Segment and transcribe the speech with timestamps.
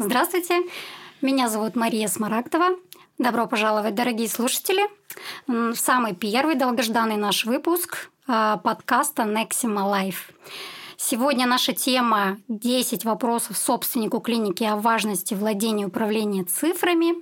[0.00, 0.60] Здравствуйте,
[1.22, 2.76] меня зовут Мария Смарагдова.
[3.18, 4.82] Добро пожаловать, дорогие слушатели,
[5.48, 10.32] в самый первый долгожданный наш выпуск а, подкаста Nexima Life.
[10.96, 17.16] Сегодня наша тема 10 вопросов собственнику клиники о важности владения и управления цифрами.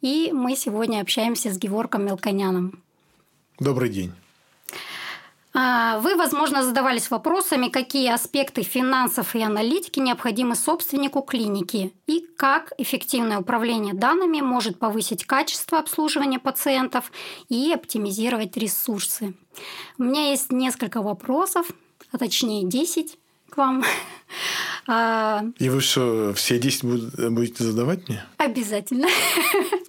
[0.00, 2.82] И мы сегодня общаемся с Геворком Мелконяном.
[3.60, 4.12] Добрый день.
[5.58, 12.72] А, вы, возможно, задавались вопросами, какие аспекты финансов и аналитики необходимы собственнику клиники и как
[12.76, 17.10] эффективное управление данными может повысить качество обслуживания пациентов
[17.48, 19.32] и оптимизировать ресурсы.
[19.96, 21.70] У меня есть несколько вопросов,
[22.12, 23.18] а точнее 10
[23.48, 23.82] к вам.
[24.88, 26.84] А, И вы что, все 10
[27.30, 28.24] будете задавать мне?
[28.38, 29.08] Обязательно.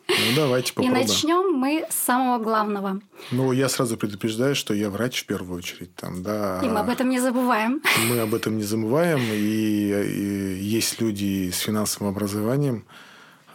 [0.10, 0.98] Ну, давайте попробуем.
[0.98, 3.02] И начнем мы с самого главного.
[3.30, 5.94] Ну, я сразу предупреждаю, что я врач в первую очередь.
[5.96, 6.60] Там, да.
[6.64, 7.82] И мы об этом не забываем.
[8.10, 9.20] Мы об этом не забываем.
[9.20, 12.86] И, и есть люди с финансовым образованием,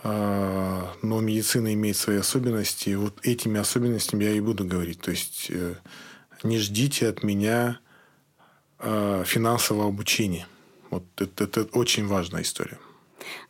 [0.04, 2.90] а, но медицина имеет свои особенности.
[2.90, 5.00] И вот этими особенностями я и буду говорить.
[5.00, 5.74] То есть э,
[6.44, 7.80] не ждите от меня
[8.78, 10.46] а, финансового обучения.
[10.92, 12.78] Вот это, это очень важная история.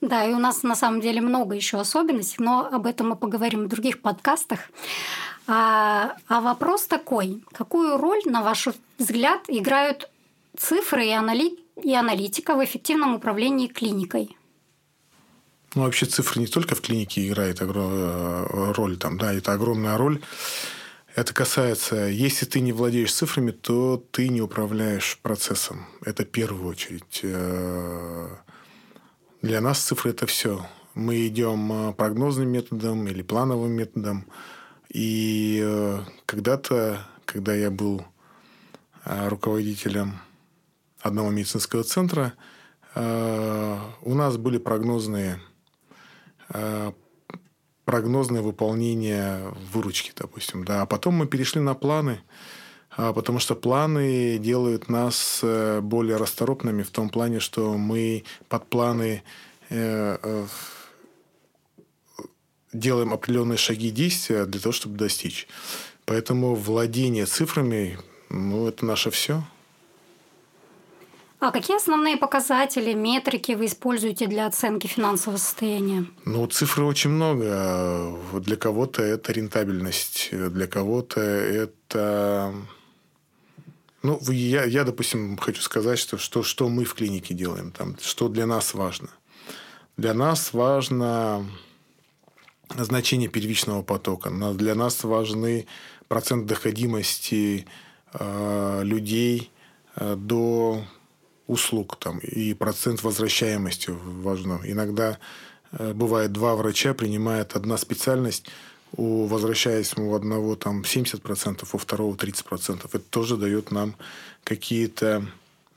[0.00, 3.64] Да, и у нас на самом деле много еще особенностей, но об этом мы поговорим
[3.64, 4.60] в других подкастах.
[5.48, 8.68] А, а вопрос такой: какую роль, на ваш
[8.98, 10.08] взгляд, играют
[10.56, 11.58] цифры и, анали...
[11.82, 14.36] и аналитика в эффективном управлении клиникой?
[15.74, 20.20] Ну, вообще цифры не только в клинике играют э, роль, там, да, это огромная роль.
[21.14, 25.84] Это касается, если ты не владеешь цифрами, то ты не управляешь процессом.
[26.02, 27.20] Это в первую очередь.
[27.22, 28.28] Э,
[29.42, 30.66] для нас цифры– это все.
[30.94, 34.26] Мы идем э, прогнозным методом или плановым методом.
[34.88, 38.06] И э, когда-то, когда я был
[39.04, 40.18] руководителем
[41.00, 42.34] одного медицинского центра,
[42.94, 45.40] у нас были прогнозные
[47.84, 50.64] прогнозное выполнение выручки, допустим.
[50.64, 50.82] Да.
[50.82, 52.20] А потом мы перешли на планы,
[52.90, 58.66] а, потому что планы делают нас э, более расторопными в том плане, что мы под
[58.68, 59.22] планы
[59.70, 60.46] э, э,
[62.72, 65.48] делаем определенные шаги действия для того, чтобы достичь.
[66.04, 67.98] Поэтому владение цифрами,
[68.28, 69.44] ну, это наше все.
[71.42, 76.06] А какие основные показатели, метрики вы используете для оценки финансового состояния?
[76.24, 78.16] Ну, цифры очень много.
[78.34, 82.54] Для кого-то это рентабельность, для кого-то это...
[84.04, 88.28] Ну, я, я, допустим, хочу сказать, что, что, что мы в клинике делаем, там, что
[88.28, 89.08] для нас важно.
[89.96, 91.44] Для нас важно
[92.68, 94.30] значение первичного потока.
[94.54, 95.66] Для нас важны
[96.06, 97.66] процент доходимости
[98.12, 99.50] э, людей
[99.96, 100.84] э, до
[101.46, 104.60] услуг там, и процент возвращаемости важно.
[104.64, 105.18] Иногда
[105.72, 108.46] э, бывает два врача принимает одна специальность,
[108.96, 112.86] у возвращаясь у одного там 70%, у второго 30%.
[112.86, 113.96] Это тоже дает нам
[114.44, 115.26] какие-то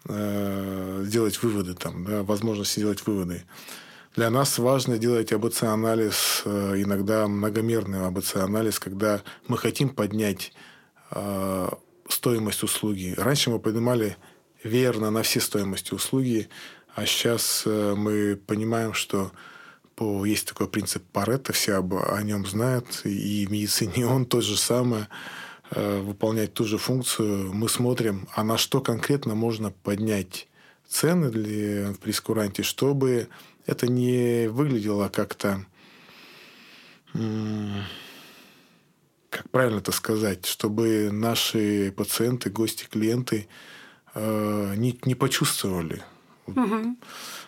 [0.08, 3.44] э, сделать выводы, там, да, возможность сделать выводы.
[4.16, 10.54] Для нас важно делать АБЦ-анализ, э, иногда многомерный АБЦ-анализ, когда мы хотим поднять
[11.12, 11.70] э,
[12.08, 13.14] стоимость услуги.
[13.18, 14.16] Раньше мы поднимали
[14.66, 16.50] верно на все стоимости услуги.
[16.96, 19.32] А сейчас э, мы понимаем, что
[19.96, 24.42] по, есть такой принцип Паретта, все об, о нем знают, и в медицине он то
[24.42, 25.08] же самое,
[25.72, 27.54] э, выполнять ту же функцию.
[27.54, 30.48] Мы смотрим, а на что конкретно можно поднять
[30.88, 33.30] цены для, в прескуранте, чтобы
[33.66, 35.66] это не выглядело как-то
[39.30, 43.48] как правильно это сказать, чтобы наши пациенты, гости, клиенты
[44.16, 46.04] не, не почувствовали.
[46.48, 46.98] Угу.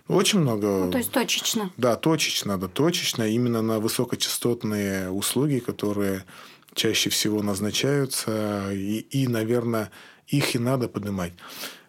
[0.07, 0.85] Очень много.
[0.85, 1.71] Ну, то есть точечно.
[1.77, 6.25] Да, точечно, надо точечно, именно на высокочастотные услуги, которые
[6.73, 9.91] чаще всего назначаются, и, и наверное,
[10.27, 11.33] их и надо поднимать.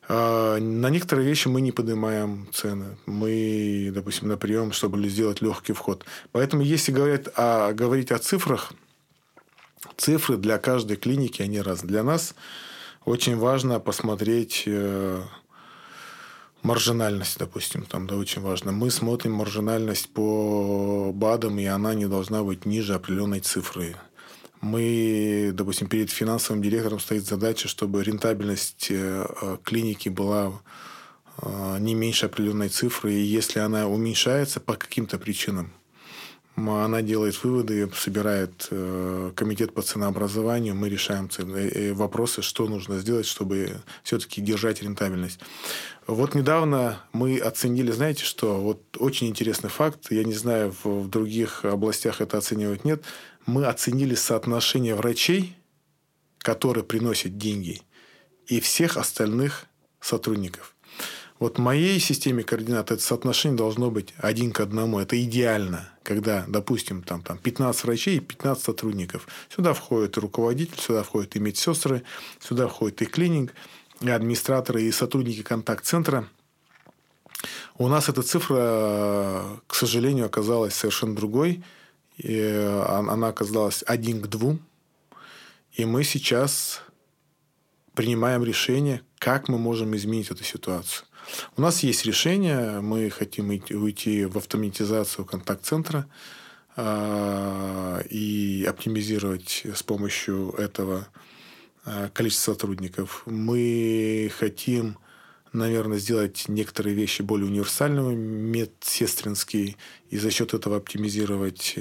[0.09, 2.97] А, на некоторые вещи мы не поднимаем цены.
[3.07, 6.05] Мы, допустим, на прием, чтобы сделать легкий вход.
[6.33, 8.73] Поэтому, если говорить о, говорить о цифрах,
[9.97, 11.89] цифры для каждой клиники, они разные.
[11.89, 12.35] Для нас
[13.09, 15.23] очень важно посмотреть э,
[16.63, 18.71] маржинальность, допустим, там, да, очень важно.
[18.71, 23.97] Мы смотрим маржинальность по БАДам, и она не должна быть ниже определенной цифры.
[24.61, 30.53] Мы, допустим, перед финансовым директором стоит задача, чтобы рентабельность э, э, клиники была
[31.79, 35.73] не меньше определенной цифры, и если она уменьшается по каким-то причинам,
[36.67, 41.29] она делает выводы, собирает э, комитет по ценообразованию, мы решаем
[41.95, 45.39] вопросы, что нужно сделать, чтобы все-таки держать рентабельность.
[46.09, 51.65] Вот недавно мы оценили, знаете что, вот очень интересный факт, я не знаю, в других
[51.65, 53.05] областях это оценивать нет,
[53.47, 55.57] мы оценили соотношение врачей,
[56.39, 57.83] которые приносят деньги,
[58.47, 59.67] и всех остальных
[60.01, 60.75] сотрудников.
[61.39, 64.99] Вот в моей системе координат это соотношение должно быть один к одному.
[64.99, 69.29] Это идеально, когда, допустим, там, там 15 врачей и 15 сотрудников.
[69.49, 72.03] Сюда входит руководитель, сюда входят и медсестры,
[72.41, 73.55] сюда входит и клиник,
[74.01, 76.29] и администраторы, и сотрудники контакт-центра.
[77.77, 81.63] У нас эта цифра, к сожалению, оказалась совершенно другой.
[82.17, 82.37] И
[82.89, 84.59] она оказалась один к двум.
[85.75, 86.83] И мы сейчас
[87.95, 91.08] принимаем решение, как мы можем изменить эту ситуацию.
[91.57, 96.07] У нас есть решение, мы хотим уйти в автоматизацию контакт-центра
[96.77, 101.09] а, и оптимизировать с помощью этого
[101.85, 103.23] а, количество сотрудников.
[103.27, 104.99] Мы хотим,
[105.53, 109.77] наверное, сделать некоторые вещи более универсальными, медсестринские,
[110.11, 111.77] и за счет этого оптимизировать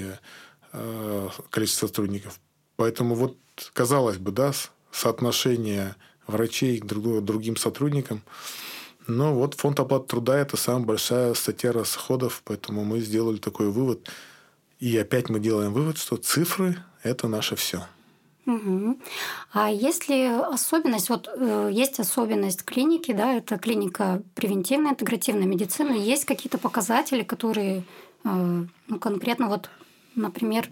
[0.73, 2.39] а, количество сотрудников.
[2.75, 3.37] Поэтому вот,
[3.73, 4.51] казалось бы, да,
[4.91, 5.95] соотношение
[6.27, 8.23] врачей к другим сотрудникам–
[9.07, 14.09] но вот фонд оплаты труда– это самая большая статья расходов, поэтому мы сделали такой вывод.
[14.79, 17.85] И опять мы делаем вывод, что цифры– это наше все.
[18.45, 18.99] Угу.
[19.51, 25.91] А есть ли особенность, вот э, есть особенность клиники, да, это клиника превентивная, интегративная медицина,
[25.91, 27.83] есть какие-то показатели, которые
[28.23, 29.69] э, ну, конкретно вот,
[30.15, 30.69] например,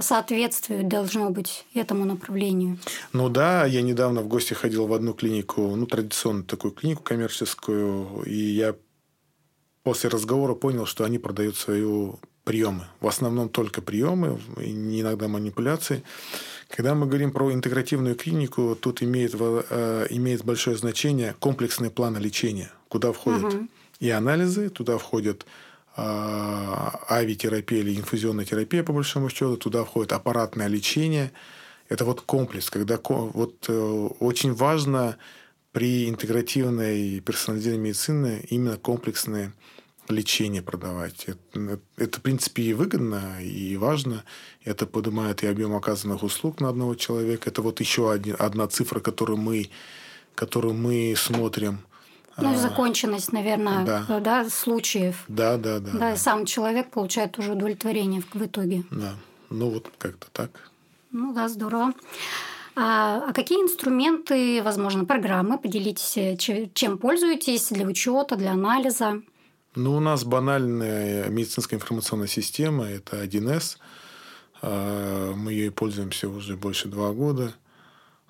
[0.00, 2.78] соответствует должно быть этому направлению.
[3.12, 8.22] Ну да, я недавно в гости ходил в одну клинику, ну, традиционную такую клинику коммерческую,
[8.24, 8.74] и я
[9.82, 11.84] после разговора понял, что они продают свои
[12.46, 12.86] приемы.
[13.00, 16.02] В основном только приемы, иногда манипуляции.
[16.68, 22.70] Когда мы говорим про интегративную клинику, тут имеет, э, имеет большое значение комплексный план лечения,
[22.88, 23.68] куда входят угу.
[23.98, 25.44] и анализы, туда входят
[25.96, 29.56] авитерапия или инфузионная терапия, по большому счету.
[29.56, 31.32] Туда входит аппаратное лечение.
[31.88, 35.16] Это вот комплекс, когда вот э, очень важно
[35.72, 39.52] при интегративной персонализированной медицине именно комплексное
[40.08, 41.26] лечение продавать.
[41.26, 44.24] Это, это, в принципе, и выгодно, и важно.
[44.64, 47.50] Это поднимает и объем оказанных услуг на одного человека.
[47.50, 49.70] Это вот еще один, одна цифра, которую мы,
[50.34, 51.80] которую мы смотрим–
[52.36, 54.20] ну, и законченность, наверное, да.
[54.20, 55.24] Да, случаев.
[55.28, 55.90] Да, да, да.
[55.92, 58.84] Да, и сам человек получает уже удовлетворение в, в итоге.
[58.90, 59.14] Да,
[59.50, 60.50] ну вот как-то так.
[61.12, 61.92] Ну да, здорово.
[62.74, 66.36] А, а какие инструменты, возможно, программы, поделитесь, э,
[66.74, 69.22] чем пользуетесь для учета, для анализа?
[69.74, 73.78] Ну, у нас банальная медицинская информационная система, это 1С.
[74.60, 77.54] А, мы ей пользуемся уже больше два года.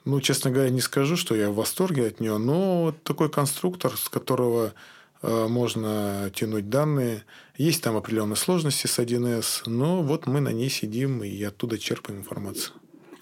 [0.07, 4.09] Ну, честно говоря, не скажу, что я в восторге от нее, но такой конструктор, с
[4.09, 4.73] которого
[5.21, 7.25] э, можно тянуть данные.
[7.59, 12.21] Есть там определенные сложности с 1С, но вот мы на ней сидим и оттуда черпаем
[12.21, 12.73] информацию.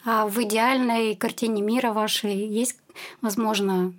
[0.04, 2.76] А в идеальной картине мира вашей есть,
[3.22, 3.94] возможно,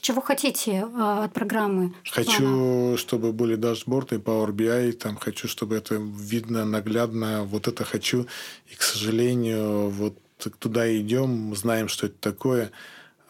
[0.00, 1.92] чего хотите э, от программы?
[2.10, 2.96] Хочу, она...
[2.96, 8.26] чтобы были дашборды Power BI, там хочу, чтобы это видно наглядно, вот это хочу.
[8.72, 10.16] И, к сожалению, вот
[10.48, 12.70] туда идем, знаем, что это такое,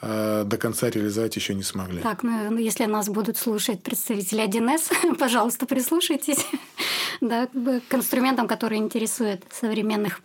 [0.02, 2.00] а до конца реализовать еще не смогли.
[2.00, 6.46] Так, ну, ну если нас будут слушать представители 1С, пожалуйста, прислушайтесь
[7.20, 10.20] да, к инструментам, которые интересуют современных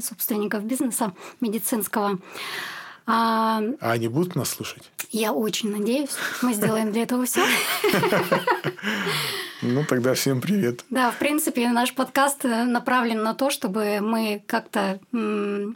[0.00, 2.18] собственников бизнеса медицинского.
[3.06, 4.90] А, а они будут нас слушать?
[5.10, 6.10] Я очень надеюсь.
[6.40, 7.44] Мы сделаем для этого все.
[9.62, 10.84] Ну, тогда всем привет.
[10.90, 15.72] Да, в принципе, наш подкаст направлен на то, чтобы мы как-то Э,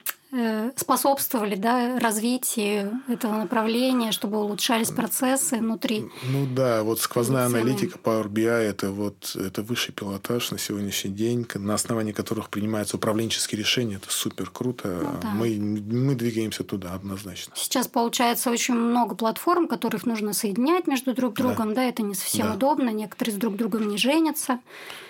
[0.76, 6.04] способствовали да, развитию этого направления, чтобы улучшались процессы внутри.
[6.30, 11.47] Ну да, вот сквозная аналитика Power BI это вот это высший пилотаж на сегодняшний день,
[11.54, 13.97] на основании которых принимаются управленческие решения.
[13.97, 14.88] Это супер круто.
[14.88, 15.30] Ну, да.
[15.30, 17.54] мы, мы двигаемся туда однозначно.
[17.56, 21.70] Сейчас получается очень много платформ, которых нужно соединять между друг другом.
[21.70, 22.54] Да, да это не совсем да.
[22.54, 22.90] удобно.
[22.90, 24.61] Некоторые с друг другом не женятся.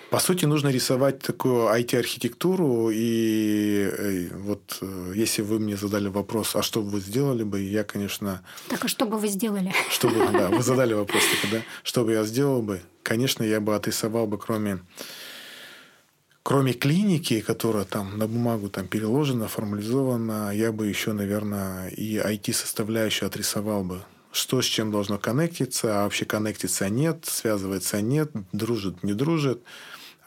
[0.09, 2.89] По сути, нужно рисовать такую IT-архитектуру.
[2.91, 7.61] И э, вот э, если вы мне задали вопрос, а что бы вы сделали бы,
[7.61, 8.41] я, конечно...
[8.69, 9.71] Так, а что бы вы сделали?
[9.91, 11.61] Что бы, да, вы задали вопрос, да?
[11.83, 12.81] Что бы я сделал бы?
[13.03, 14.79] Конечно, я бы отрисовал бы, кроме
[16.41, 23.27] кроме клиники, которая там на бумагу там переложена, формализована, я бы еще, наверное, и IT-составляющую
[23.27, 24.01] отрисовал бы.
[24.31, 29.61] Что с чем должно коннектиться, а вообще коннектиться нет, связывается нет, дружит, не дружит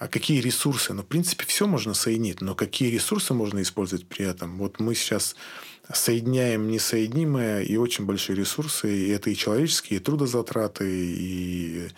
[0.02, 0.92] а какие ресурсы.
[0.94, 4.58] Ну, в принципе, все можно соединить, но какие ресурсы можно использовать при этом?
[4.58, 5.36] Вот мы сейчас
[5.92, 8.92] соединяем несоединимое и очень большие ресурсы.
[8.92, 11.88] И это и человеческие, и трудозатраты, и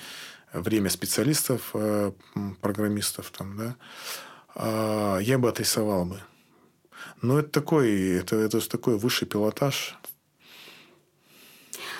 [0.52, 2.12] время специалистов, э,
[2.60, 3.30] программистов.
[3.30, 3.76] Там, да?
[4.54, 6.20] А, я бы отрисовал бы.
[7.22, 9.96] Но это такой, это, это такой высший пилотаж,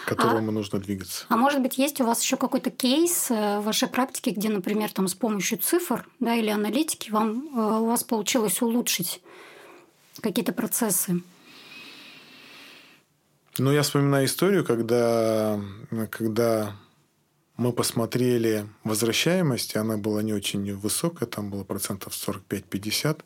[0.05, 1.25] к которому а, нужно двигаться.
[1.29, 4.93] А может быть, есть у вас еще какой-то кейс э, в вашей практике, где, например,
[4.93, 9.23] там с помощью цифр да, или аналитики вам, э, у вас получилось улучшить
[10.21, 11.23] какие-то процессы?
[13.59, 15.61] Ну, я вспоминаю историю, когда,
[16.11, 16.75] когда
[17.57, 23.21] мы посмотрели возвращаемость, она была не очень высокая, там было процентов 45-50.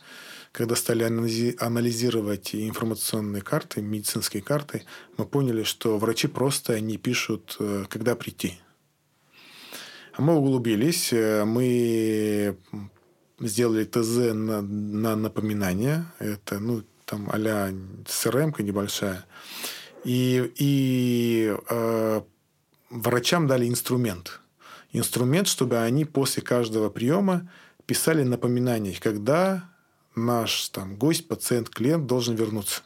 [0.53, 4.85] Когда стали анализировать информационные карты, медицинские карты,
[5.17, 8.59] мы поняли, что врачи просто не пишут, э, когда прийти.
[10.19, 12.57] Мы углубились, э, мы
[13.41, 16.07] сделали ТЗ на, на напоминание.
[16.19, 17.71] Это, ну, там а-ля
[18.05, 19.25] CRM небольшая.
[20.05, 22.21] И, и э,
[22.91, 24.41] врачам дали инструмент.
[24.93, 27.51] Инструмент, чтобы они после каждого приема
[27.87, 29.69] писали напоминания, когда
[30.15, 32.83] наш там, гость, пациент, клиент должен вернуться.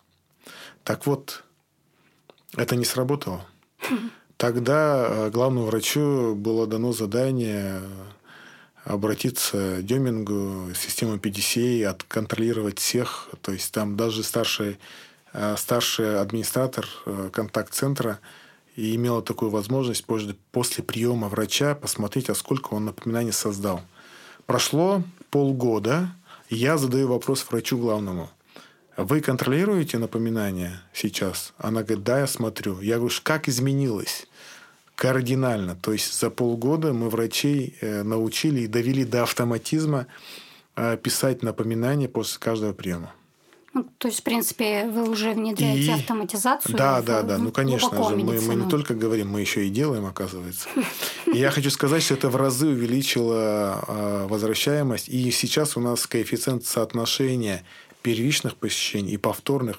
[0.85, 1.45] Так вот,
[2.57, 3.47] это не сработало.
[4.37, 7.81] Тогда э, главному врачу было дано задание
[8.85, 13.29] обратиться к Демингу, систему PDCA, отконтролировать всех.
[13.41, 14.79] То есть там даже старший,
[15.33, 18.19] э, старший администратор э, контакт-центра
[18.77, 23.83] и имела такую возможность после, после приема врача посмотреть, а сколько он напоминаний создал.
[24.47, 26.15] Прошло полгода,
[26.49, 28.31] я задаю вопрос врачу главному.
[28.97, 31.55] Вы контролируете напоминания сейчас?
[31.57, 32.81] Она говорит, да, я смотрю.
[32.81, 34.27] Я говорю, как изменилось?
[34.97, 35.77] Кардинально.
[35.77, 40.07] То есть за полгода мы врачей э, научили и довели до автоматизма
[40.77, 43.13] э, писать напоминания после каждого приема.
[43.75, 45.91] Ну, то есть, в принципе, вы уже внедряете и...
[45.91, 46.77] автоматизацию.
[46.77, 47.39] Да, да, да.
[47.39, 50.69] Ну, конечно же, мы, мы не только говорим, мы еще и делаем, оказывается.
[51.33, 55.09] И я хочу сказать, что это в разы увеличило э, возвращаемость.
[55.09, 57.65] И сейчас у нас коэффициент соотношения
[58.03, 59.79] первичных посещений и повторных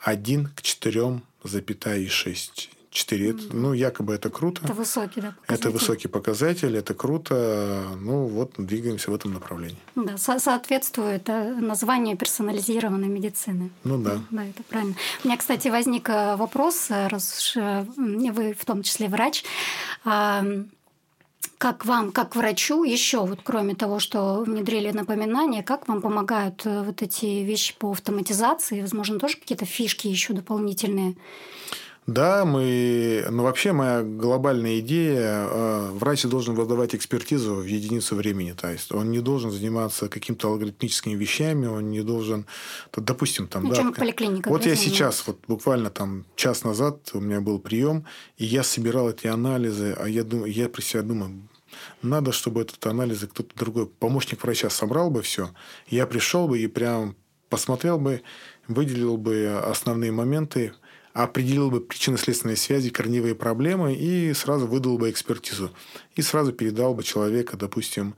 [0.00, 2.68] 1 к 4,6.
[2.90, 3.30] 4.
[3.30, 3.50] Mm-hmm.
[3.52, 4.62] Ну, якобы это круто.
[4.64, 5.54] Это высокий, да, показатель.
[5.54, 7.84] Это высокий показатель, это круто.
[8.00, 9.76] Ну, вот двигаемся в этом направлении.
[9.94, 13.70] Да, со- соответствует э, названию персонализированной медицины.
[13.84, 14.20] Ну да.
[14.30, 14.94] Да, это правильно.
[15.22, 19.44] У меня, кстати, возник э, вопрос, э, раз вы в том числе врач,
[21.58, 27.02] как вам, как врачу, еще вот кроме того, что внедрили напоминания, как вам помогают вот
[27.02, 31.16] эти вещи по автоматизации, возможно, тоже какие-то фишки еще дополнительные?
[32.08, 33.26] Да, мы...
[33.30, 38.52] Ну, вообще, моя глобальная идея, э, врач должен выдавать экспертизу в единицу времени.
[38.52, 42.46] То есть, он не должен заниматься какими-то алгоритмическими вещами, он не должен...
[42.96, 43.64] Допустим, там...
[43.64, 44.48] Ну, да, поликлиника.
[44.48, 48.06] Вот я сейчас, вот буквально там час назад у меня был прием,
[48.38, 51.46] и я собирал эти анализы, а я, думаю, я при себе думаю,
[52.00, 55.50] надо, чтобы этот анализы кто-то другой, помощник врача собрал бы все,
[55.88, 57.16] я пришел бы и прям
[57.50, 58.22] посмотрел бы,
[58.66, 60.72] выделил бы основные моменты,
[61.12, 65.70] определил бы причинно-следственные связи, корневые проблемы и сразу выдал бы экспертизу.
[66.14, 68.14] И сразу передал бы человека, допустим,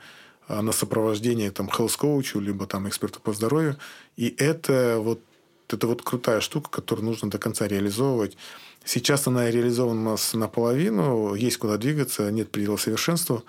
[0.49, 3.77] а, на сопровождение там health либо там эксперту по здоровью.
[4.17, 5.21] И это вот,
[5.69, 8.37] это вот крутая штука, которую нужно до конца реализовывать.
[8.85, 13.45] Сейчас она реализована у нас наполовину, есть куда двигаться, нет предела совершенству.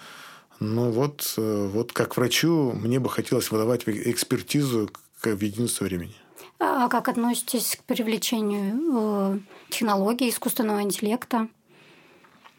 [0.60, 4.92] Но вот, э, вот как врачу мне бы хотелось выдавать экспертизу
[5.24, 6.16] в единицу времени.
[6.64, 9.40] А как относитесь к привлечению э,
[9.70, 11.48] технологий искусственного интеллекта?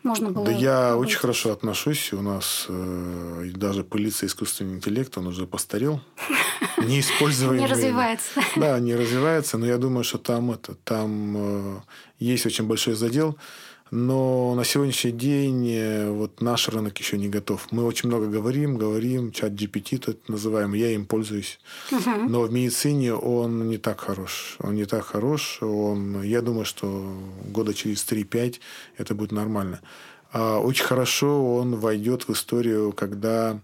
[0.02, 0.44] Можно было...
[0.44, 2.12] Да я очень хорошо отношусь.
[2.12, 6.00] У нас э, даже пылится искусственный интеллект, он уже постарел.
[6.78, 7.61] Не используемый.
[7.61, 8.40] Не развивается.
[8.56, 11.80] Да, не развивается, но я думаю, что там это, там э,
[12.18, 13.38] есть очень большой задел.
[13.94, 17.68] Но на сегодняшний день э, вот наш рынок еще не готов.
[17.72, 21.61] Мы очень много говорим, говорим, чат GPT так называемый, я им пользуюсь.
[21.90, 22.11] Угу.
[22.26, 24.56] Но в медицине он не так хорош.
[24.61, 25.58] Он не так хорош.
[25.61, 28.61] Он, я думаю, что года через 3-5
[28.96, 29.82] это будет нормально.
[30.32, 33.61] А очень хорошо он войдет в историю, когда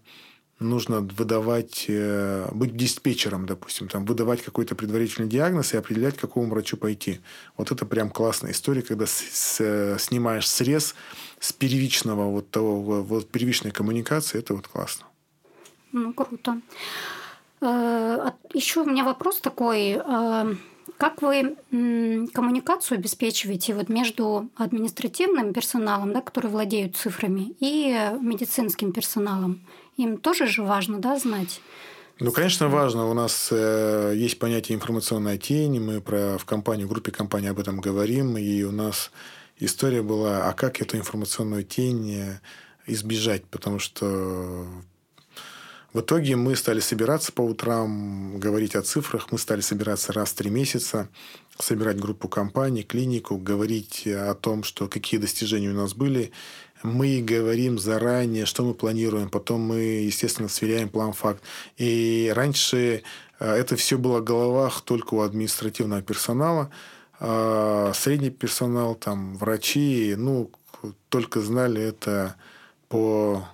[0.60, 6.50] нужно выдавать, э, быть диспетчером, допустим, там, выдавать какой-то предварительный диагноз и определять, к какому
[6.50, 7.20] врачу пойти.
[7.56, 10.94] Вот это прям классная история, когда с, с, снимаешь срез
[11.38, 15.06] с первичного вот того, вот первичной коммуникации, это вот классно.
[15.92, 16.60] Ну, круто.
[17.60, 20.00] Э, Еще у меня вопрос такой.
[20.04, 20.54] Э,
[20.96, 29.60] как вы коммуникацию обеспечиваете вот между административным персоналом, да, который владеют цифрами, и медицинским персоналом?
[29.98, 31.60] Им тоже же важно, да, знать.
[32.20, 33.08] Ну, конечно, важно.
[33.08, 35.80] У нас э, есть понятие информационная тень.
[35.80, 38.36] Мы про, в компании, в группе компании об этом говорим.
[38.36, 39.12] И у нас
[39.58, 42.40] история была, а как эту информационную тень э,
[42.86, 43.44] избежать?
[43.44, 44.66] Потому что
[45.92, 49.30] в итоге мы стали собираться по утрам, говорить о цифрах.
[49.30, 51.08] Мы стали собираться раз в три месяца,
[51.58, 56.32] собирать группу компаний, клинику, говорить о том, что какие достижения у нас были,
[56.82, 61.42] мы говорим заранее, что мы планируем, потом мы, естественно, сверяем план-факт.
[61.76, 63.02] И раньше
[63.40, 66.70] э, это все было в головах только у административного персонала,
[67.20, 70.50] а средний персонал, там, врачи, ну,
[71.08, 72.36] только знали это
[72.88, 73.44] по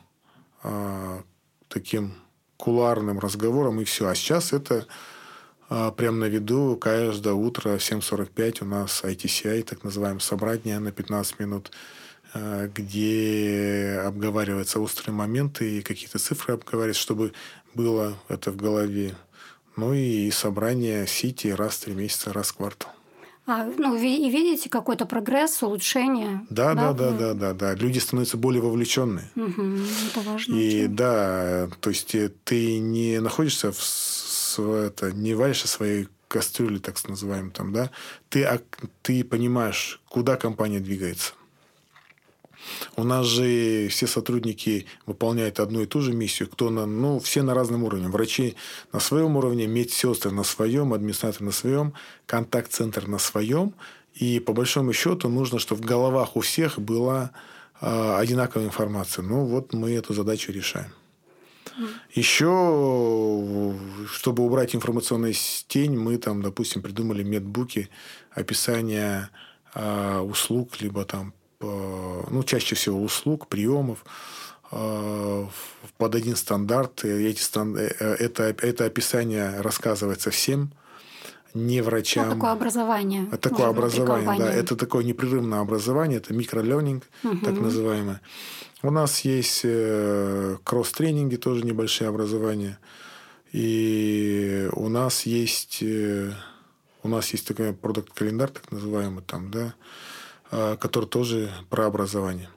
[0.63, 1.23] а,
[1.69, 2.15] таким
[2.57, 4.09] куларным разговорам и все.
[4.09, 4.87] А сейчас это
[5.69, 11.39] прямо на виду каждое утро в 7.45 у нас ITCI, так называемое собрание на 15
[11.41, 11.71] минут–
[12.35, 17.33] Э, где обговариваются острые моменты и какие-то цифры обговариваются, чтобы
[17.75, 19.15] было это в голове.
[19.77, 22.91] Ну и собрание Сити раз в три месяца, раз в квартал.
[23.47, 26.41] А, ну, и видите какой-то прогресс, улучшение?
[26.51, 27.75] Да, да, да, да, да, да.
[27.75, 29.31] Люди становятся более вовлеченные.
[29.37, 29.63] Угу,
[30.11, 30.55] это важно.
[30.55, 30.97] И очень.
[30.97, 33.81] да, то есть э, ты не находишься в
[34.59, 37.91] это, не варишь своей кастрюле, так называемой, там, да,
[38.29, 38.61] ты,
[39.03, 41.35] ты понимаешь, куда компания двигается.
[42.97, 46.49] У нас же все сотрудники выполняют одну и ту же миссию.
[46.49, 48.09] Кто на, ну, все на разном уровне.
[48.09, 48.57] Врачи
[48.93, 51.93] на своем уровне, медсестры на своем, администратор на своем,
[52.27, 53.75] контакт-центр на своем.
[54.15, 57.33] И по большому счету нужно, чтобы в головах у всех была
[57.81, 59.23] э, одинаковая информация.
[59.23, 60.91] Ну, вот мы эту задачу решаем.
[62.13, 63.75] Еще,
[64.07, 65.35] чтобы убрать информационную
[65.67, 67.89] тень, мы там, допустим, придумали медбуки,
[68.31, 69.29] описание
[69.75, 74.05] э, услуг, либо там ну, чаще всего услуг, приемов
[74.73, 75.47] э,
[75.97, 77.05] под один стандарт.
[77.05, 77.77] Эти стан...
[77.77, 80.73] Э, э, это, это описание рассказывается всем,
[81.55, 82.29] не врачам.
[82.29, 83.27] Ну, такое образование.
[83.41, 84.53] Такое образование, да.
[84.53, 87.39] Это такое непрерывное образование, это микролернинг, угу.
[87.39, 88.21] так называемое.
[88.85, 89.65] У нас есть
[90.63, 92.79] кросс-тренинги, тоже небольшие образования.
[93.51, 99.75] И у нас есть, у нас есть такой продукт-календарь, так называемый, там, да,
[100.51, 102.51] а, который тоже про образование.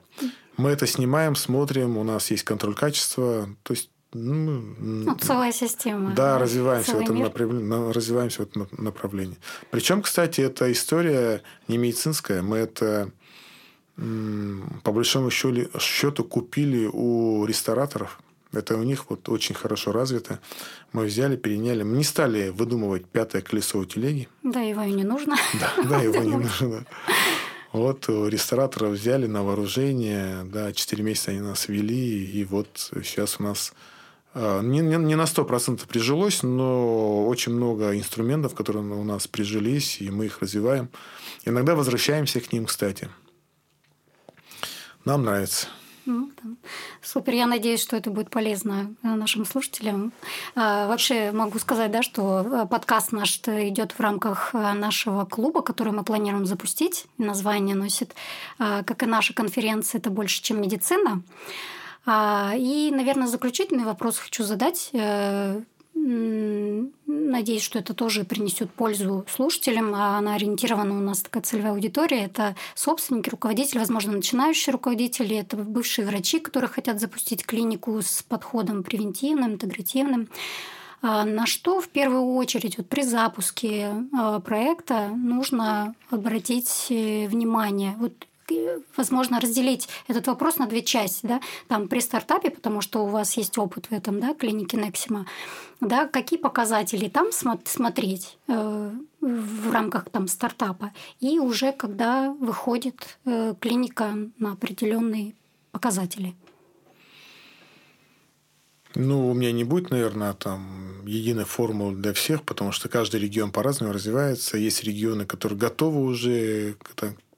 [0.58, 6.10] Мы это снимаем, смотрим, у нас есть контроль качества, то есть ну, ну, целая система.
[6.10, 9.38] Да, да развиваемся, в этом направлении, развиваемся в этом направлении.
[9.70, 12.42] Причем, кстати, эта история не медицинская.
[12.42, 13.10] Мы это
[14.84, 18.20] по большому счету купили у рестораторов.
[18.52, 20.38] Это у них вот очень хорошо развито.
[20.92, 21.82] Мы взяли, переняли.
[21.82, 24.28] Мы не стали выдумывать пятое колесо у телеги.
[24.42, 25.36] Да, его и не нужно.
[25.60, 26.86] Да, да его не нужно.
[27.72, 32.68] Вот рестораторов взяли на вооружение, да, 4 месяца они нас вели, и вот
[33.04, 33.74] сейчас у нас
[34.32, 40.00] а, не, не, не на 100% прижилось, но очень много инструментов, которые у нас прижились,
[40.00, 40.88] и мы их развиваем.
[41.44, 43.10] Иногда возвращаемся к ним, кстати.
[45.08, 45.68] Нам нравится.
[46.04, 46.30] Ну,
[47.00, 50.12] Супер, я надеюсь, что это будет полезно э, нашим слушателям.
[50.54, 55.62] А, вообще могу сказать, да, что э, подкаст наш идет в рамках э, нашего клуба,
[55.62, 57.06] который мы планируем запустить.
[57.16, 58.14] Название носит,
[58.58, 61.22] как и наша конференция, это больше, чем медицина.
[62.04, 64.90] А, и, наверное, заключительный вопрос хочу задать
[67.06, 69.94] Надеюсь, что это тоже принесет пользу слушателям.
[69.94, 72.24] А она ориентирована у нас такая целевая аудитория.
[72.24, 78.82] Это собственники, руководители, возможно, начинающие руководители, это бывшие врачи, которые хотят запустить клинику с подходом
[78.82, 80.28] превентивным, интегративным.
[81.00, 87.94] А на что в первую очередь вот при запуске а, проекта нужно обратить э, внимание?
[87.98, 88.27] Вот
[88.96, 91.26] возможно разделить этот вопрос на две части.
[91.26, 91.40] Да?
[91.68, 95.26] Там при стартапе, потому что у вас есть опыт в этом, да, клинике Нексима,
[95.80, 103.54] да, какие показатели там смотреть э, в рамках там, стартапа, и уже когда выходит э,
[103.60, 105.34] клиника на определенные
[105.72, 106.34] показатели.
[108.94, 113.52] Ну, у меня не будет, наверное, там единой формулы для всех, потому что каждый регион
[113.52, 114.56] по-разному развивается.
[114.56, 116.74] Есть регионы, которые готовы уже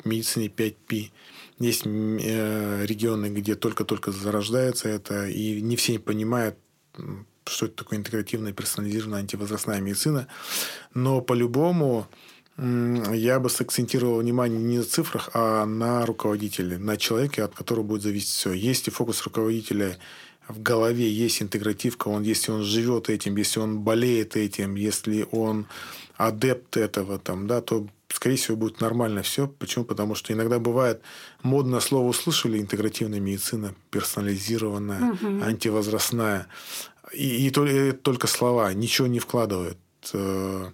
[0.04, 1.10] медицине 5P.
[1.58, 6.56] Есть э, регионы, где только-только зарождается это, и не все понимают,
[7.46, 10.28] что это такое интегративная персонализированная антивозрастная медицина.
[10.94, 12.06] Но по-любому
[12.56, 18.02] я бы сакцентировал внимание не на цифрах, а на руководителе, на человеке, от которого будет
[18.02, 18.52] зависеть все.
[18.52, 19.96] Если фокус руководителя
[20.46, 25.66] в голове есть интегративка, он, если он живет этим, если он болеет этим, если он
[26.16, 27.86] адепт этого, там, да, то
[28.20, 29.48] скорее всего, будет нормально все.
[29.48, 29.87] Почему?
[29.87, 31.00] Потому что иногда бывает
[31.42, 35.42] модное слово услышали интегративная медицина, персонализированная, угу.
[35.42, 36.46] антивозрастная.
[37.14, 39.78] И, и только слова, ничего не вкладывают.
[40.12, 40.70] Э,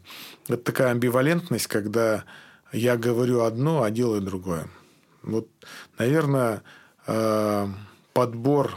[0.48, 2.24] это такая амбивалентность, когда
[2.72, 4.66] я говорю одно, а делаю другое.
[5.22, 5.48] Вот,
[5.98, 6.64] наверное,
[7.06, 7.68] э,
[8.12, 8.74] подбор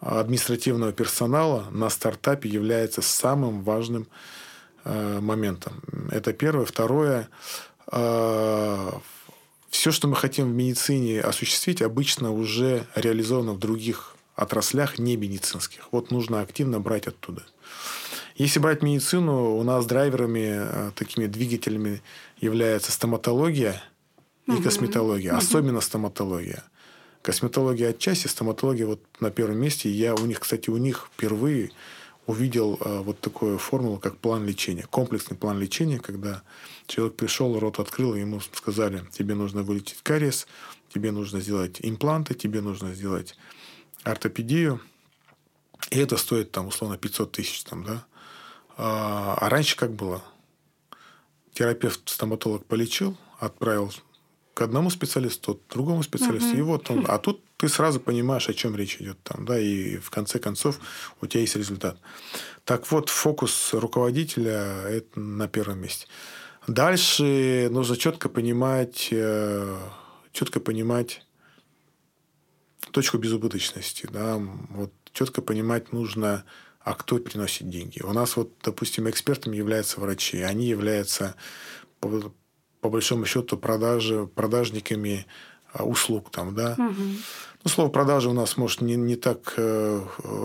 [0.00, 4.06] административного персонала на стартапе является самым важным
[4.84, 5.82] моментом.
[6.10, 6.64] Это первое.
[6.64, 7.28] Второе.
[9.70, 15.88] Все, что мы хотим в медицине осуществить, обычно уже реализовано в других отраслях не медицинских.
[15.92, 17.42] Вот нужно активно брать оттуда.
[18.36, 22.02] Если брать медицину, у нас драйверами, э, такими двигателями
[22.40, 23.82] является стоматология
[24.46, 24.62] и угу.
[24.62, 25.38] косметология, угу.
[25.38, 26.64] особенно стоматология.
[27.22, 29.90] Косметология отчасти, стоматология вот на первом месте.
[29.90, 31.70] Я у них, кстати, у них впервые
[32.30, 34.86] увидел э, вот такую формулу, как план лечения.
[34.88, 36.42] Комплексный план лечения, когда
[36.86, 40.46] человек пришел, рот открыл, ему сказали, тебе нужно вылечить кариес,
[40.94, 43.36] тебе нужно сделать импланты, тебе нужно сделать
[44.04, 44.80] ортопедию,
[45.90, 48.06] и это стоит там условно 500 тысяч там, да.
[48.76, 50.22] А, а раньше как было?
[51.52, 53.92] Терапевт-стоматолог полечил, отправил
[54.60, 56.58] к одному специалисту, к другому специалисту, uh-huh.
[56.58, 57.06] и вот он.
[57.08, 60.78] А тут ты сразу понимаешь, о чем речь идет там, да, и в конце концов
[61.22, 61.98] у тебя есть результат.
[62.66, 66.08] Так вот, фокус руководителя это на первом месте.
[66.66, 69.78] Дальше нужно четко понимать, э,
[70.32, 71.22] четко понимать
[72.90, 74.06] точку безубыточности.
[74.12, 74.36] Да?
[74.36, 76.44] Вот четко понимать нужно,
[76.80, 78.02] а кто приносит деньги.
[78.02, 80.42] У нас вот, допустим, экспертами являются врачи.
[80.42, 81.34] Они являются,
[82.80, 85.26] по, большому счету, продажи, продажниками
[85.72, 86.30] а, услуг.
[86.30, 86.74] Там, да?
[86.78, 87.02] Угу.
[87.64, 90.02] Ну, слово продажа у нас, может, не, не так э,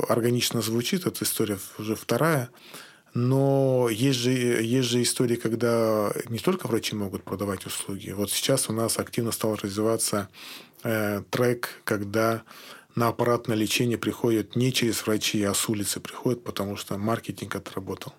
[0.10, 1.06] органично звучит.
[1.06, 2.50] Эта история уже вторая.
[3.14, 8.12] Но есть же, есть же истории, когда не только врачи могут продавать услуги.
[8.12, 10.28] Вот сейчас у нас активно стал развиваться
[10.84, 12.44] э, трек, когда
[12.96, 18.14] на аппаратное лечение приходят не через врачи, а с улицы приходят, потому что маркетинг отработал.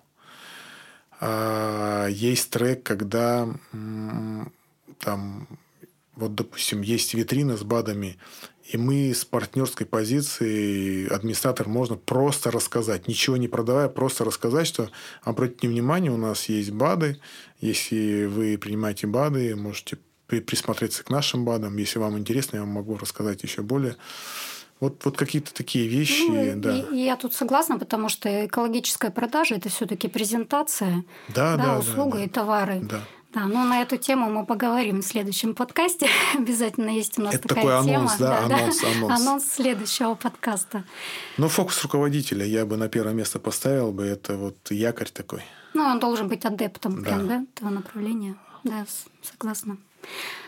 [1.19, 3.47] А есть трек, когда
[4.99, 5.47] там,
[6.15, 8.17] вот, допустим, есть витрина с БАДами,
[8.69, 14.89] и мы с партнерской позиции, администратор, можно просто рассказать, ничего не продавая, просто рассказать, что
[15.23, 17.17] обратите внимание, у нас есть БАДы,
[17.61, 22.97] если вы принимаете БАДы, можете присмотреться к нашим БАДам, если вам интересно, я вам могу
[22.97, 23.95] рассказать еще более
[24.79, 26.77] вот, вот какие-то такие вещи, ну, да.
[26.77, 32.19] И, я тут согласна, потому что экологическая продажа это все-таки презентация, да, да, да услуга
[32.19, 32.79] да, и товары.
[32.81, 33.01] Да.
[33.33, 36.07] Да, но на эту тему мы поговорим в следующем подкасте.
[36.35, 38.29] Обязательно есть у нас это такая такой анонс, тема.
[38.29, 39.21] Да, анонс, да, анонс.
[39.21, 40.85] анонс следующего подкаста.
[41.37, 44.05] Но фокус руководителя я бы на первое место поставил бы.
[44.05, 45.43] Это вот якорь такой.
[45.73, 47.09] Ну, он должен быть адептом да.
[47.09, 48.37] прям, да, этого направления.
[48.63, 48.85] Да,
[49.21, 49.77] согласна.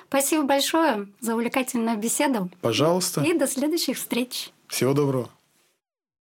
[0.10, 2.50] Спасибо большое за увлекательную беседу.
[2.62, 3.22] Пожалуйста.
[3.22, 4.50] И до следующих встреч.
[4.68, 5.30] Всего доброго.